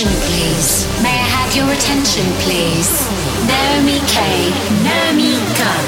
attention, 0.00 0.22
please? 0.32 0.86
May 1.02 1.12
I 1.12 1.28
have 1.36 1.54
your 1.54 1.68
attention, 1.72 2.24
please? 2.40 2.88
Naomi 3.44 4.00
K. 4.08 4.48
Naomi 4.80 5.36
Gun. 5.60 5.84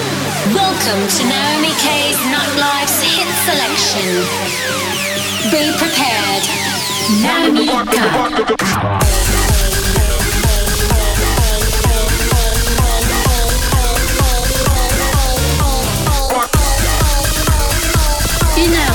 Welcome 0.53 1.09
to 1.17 1.23
Naomi 1.25 1.73
K's 1.81 2.21
Nightlife's 2.29 3.01
hit 3.01 3.31
selection. 3.49 4.05
Be 5.49 5.73
prepared. 5.81 6.45
Naomi 7.25 7.67
Gun. 7.67 8.93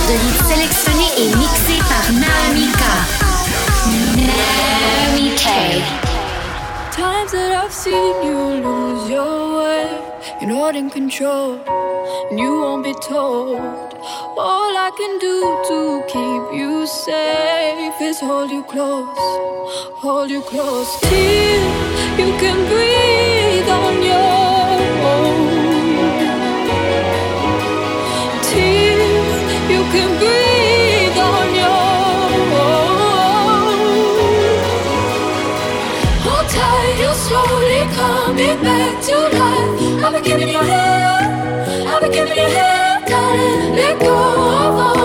de 0.07 0.13
hits 0.13 0.45
sélectionnés 0.47 1.11
et 1.17 1.35
mixés 1.35 1.83
par 1.89 2.05
Naomi 2.13 2.67
K. 2.71 4.56
Times 5.37 7.31
that 7.31 7.51
I've 7.63 7.71
seen 7.71 8.23
you 8.23 8.37
lose 8.65 9.09
your 9.09 9.59
way, 9.59 9.85
you're 10.41 10.49
not 10.49 10.75
in 10.75 10.89
control, 10.89 11.59
and 12.29 12.39
you 12.39 12.61
won't 12.61 12.83
be 12.83 12.93
told. 12.95 13.59
All 14.37 14.73
I 14.87 14.91
can 14.97 15.19
do 15.19 15.37
to 15.69 16.03
keep 16.07 16.59
you 16.59 16.87
safe 16.87 18.01
is 18.01 18.19
hold 18.19 18.49
you 18.49 18.63
close, 18.63 19.17
hold 20.01 20.29
you 20.31 20.41
close 20.41 20.99
till 21.01 21.63
you 22.19 22.29
can 22.41 22.57
breathe 22.71 23.69
on 23.69 23.93
your 24.11 24.41
own. 25.13 25.39
Till 28.49 29.01
you 29.71 29.81
can 29.93 30.09
breathe. 30.19 30.46
I've 40.17 40.23
been 40.23 40.39
giving 40.39 40.47
you 40.51 40.59
hell. 40.59 41.87
I've 41.89 42.01
been 42.01 42.11
giving 42.11 42.37
you 42.37 42.49
hell. 42.49 43.01
Gotta 43.07 43.69
let 43.75 43.99
go 43.99 44.07
of 44.07 44.79
all. 44.79 44.96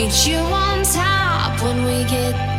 meet 0.00 0.26
you 0.26 0.38
on 0.38 0.82
top 0.82 1.62
when 1.62 1.84
we 1.84 2.04
get 2.04 2.49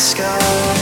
sky 0.00 0.79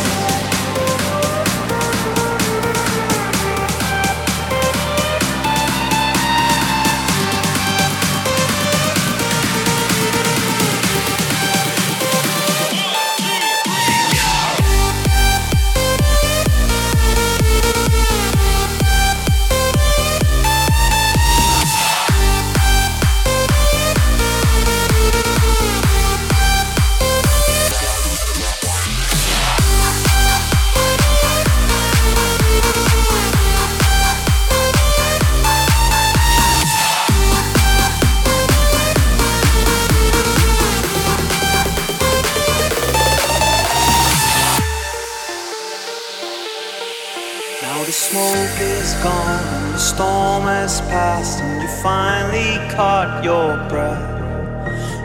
your 53.24 53.57
breath. 53.68 54.16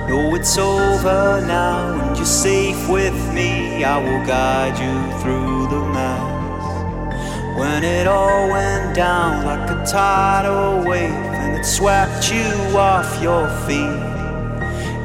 No, 0.10 0.36
it's 0.36 0.58
over 0.58 1.44
now, 1.46 2.00
and 2.02 2.18
you're 2.18 2.26
safe 2.26 2.90
with 2.90 3.34
me. 3.34 3.84
I 3.84 3.98
will 3.98 4.26
guide 4.26 4.78
you 4.78 5.22
through 5.22 5.68
the 5.68 5.82
mess. 5.94 7.58
When 7.58 7.84
it 7.84 8.08
all 8.08 8.50
went 8.50 8.96
down 8.96 9.46
like 9.46 9.70
a 9.70 9.86
tidal 9.86 10.84
wave, 10.88 11.12
and 11.12 11.58
it 11.58 11.64
swept 11.64 12.32
you 12.32 12.78
off 12.78 13.22
your 13.22 13.48
feet. 13.66 14.02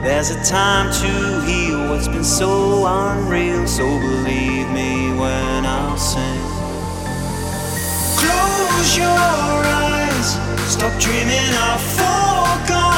There's 0.02 0.30
a 0.30 0.42
time 0.44 0.92
to 1.02 1.46
heal 1.46 1.90
what's 1.90 2.08
been 2.08 2.24
so 2.24 2.86
unreal, 2.86 3.66
so 3.66 3.84
believe 3.84 4.68
me 4.70 5.12
when 5.12 5.64
I 5.64 5.96
sing. 5.96 6.42
Close 8.18 8.96
your 8.96 9.06
eyes, 9.06 10.28
stop 10.72 10.98
dreaming 11.00 11.54
of. 11.72 12.07